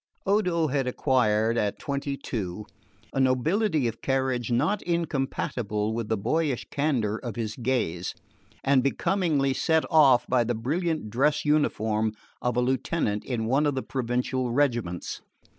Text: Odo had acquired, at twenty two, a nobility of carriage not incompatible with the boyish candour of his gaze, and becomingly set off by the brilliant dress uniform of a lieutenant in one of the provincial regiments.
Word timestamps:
Odo 0.25 0.69
had 0.69 0.87
acquired, 0.87 1.59
at 1.59 1.77
twenty 1.77 2.17
two, 2.17 2.65
a 3.13 3.19
nobility 3.19 3.87
of 3.87 4.01
carriage 4.01 4.51
not 4.51 4.81
incompatible 4.81 5.93
with 5.93 6.09
the 6.09 6.17
boyish 6.17 6.65
candour 6.71 7.17
of 7.17 7.35
his 7.35 7.55
gaze, 7.55 8.15
and 8.63 8.81
becomingly 8.81 9.53
set 9.53 9.83
off 9.91 10.25
by 10.25 10.43
the 10.43 10.55
brilliant 10.55 11.11
dress 11.11 11.45
uniform 11.45 12.13
of 12.41 12.57
a 12.57 12.61
lieutenant 12.61 13.23
in 13.25 13.45
one 13.45 13.67
of 13.67 13.75
the 13.75 13.83
provincial 13.83 14.49
regiments. 14.49 15.21